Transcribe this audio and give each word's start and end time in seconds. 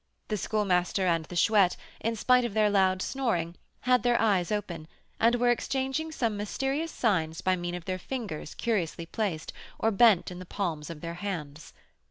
The 0.29 0.37
Schoolmaster 0.37 1.05
and 1.05 1.25
the 1.25 1.35
Chouette, 1.35 1.77
in 1.99 2.15
spite 2.15 2.43
of 2.43 2.55
their 2.55 2.71
loud 2.71 3.03
snoring, 3.03 3.53
had 3.81 4.01
their 4.01 4.19
eyes 4.19 4.51
open, 4.51 4.87
and 5.19 5.35
were 5.35 5.51
exchanging 5.51 6.11
some 6.11 6.35
mysterious 6.35 6.91
signs 6.91 7.41
by 7.41 7.55
means 7.55 7.77
of 7.77 7.85
their 7.85 7.99
fingers 7.99 8.55
curiously 8.55 9.05
placed 9.05 9.53
or 9.77 9.91
bent 9.91 10.31
in 10.31 10.39
the 10.39 10.45
palms 10.47 10.89
of 10.89 11.01
their 11.01 11.13
hands. 11.21 11.71